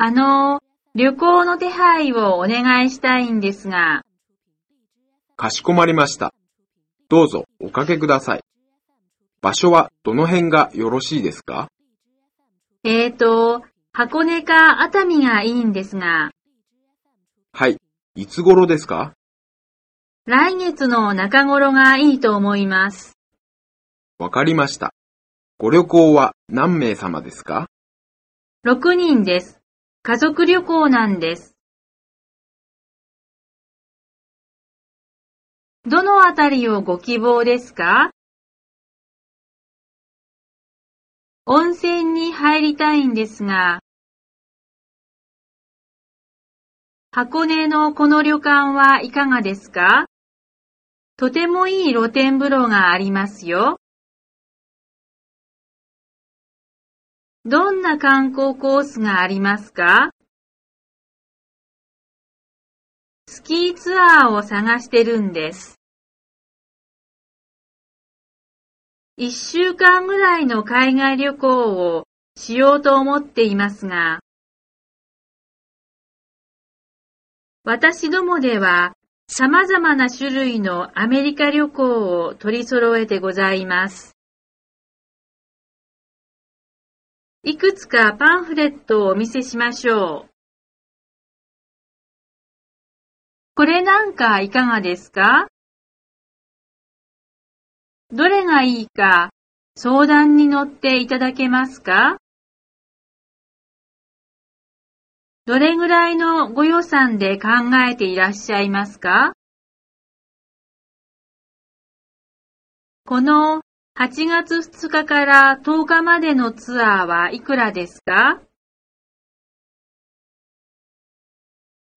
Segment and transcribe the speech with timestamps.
[0.00, 0.60] あの、
[0.94, 4.04] 旅行の手配をお願いしたいんですが、
[5.34, 6.32] かしこまりました。
[7.08, 8.44] どうぞおかけください。
[9.40, 11.68] 場所はどの辺がよろしいですか？
[12.84, 16.30] えーと、箱根か熱海がいいんですが、
[17.52, 17.78] はい。
[18.14, 19.14] いつ頃ですか？
[20.26, 23.16] 来月の中頃がいいと思います。
[24.18, 24.94] わかりました。
[25.58, 27.66] ご旅行は何名様ですか
[28.64, 29.57] ？6人です。
[30.10, 31.54] 家族旅行なんです。
[35.84, 38.10] どのあたりをご希望ですか？
[41.44, 43.80] 温泉に入りたいんですが、
[47.10, 50.06] 箱根のこの旅館はいかがですか？
[51.18, 53.78] とてもいい露天風呂がありますよ。
[57.50, 60.10] どんな観光コースがありますか？
[63.26, 65.80] スキーツアーを探してるんです。
[69.16, 72.04] 一週間ぐらいの海外旅行を
[72.36, 74.20] しようと思っていますが、
[77.64, 78.92] 私どもでは
[79.26, 84.17] 様々な種類のアメリカ旅行を取り揃えてございます。
[87.44, 90.30] いくつかパンフレットをお見せしましょう。
[93.54, 95.48] これなんかいかがですか？
[98.10, 99.30] どれがいいか
[99.76, 102.18] 相談に乗っていただけますか？
[105.46, 107.48] どれぐらいのご予算で考
[107.88, 109.32] えていらっしゃいますか？
[113.06, 113.62] この
[114.00, 118.40] 8月2日から10日までのツアーはいくらですか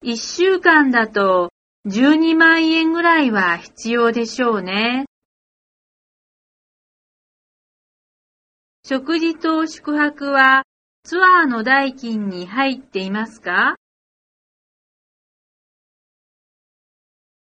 [0.04, 1.52] ?1 週間だと
[1.86, 5.06] 12万円ぐらいは必要でしょうね。
[8.84, 10.64] 食事と宿泊は
[11.04, 13.76] ツアーの代金に入っていますか？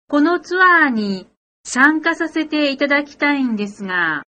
[0.10, 1.30] このツアーに
[1.64, 4.24] 参加させていただきたいんですが、